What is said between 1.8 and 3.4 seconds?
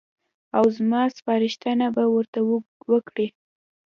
به ورته وکړي.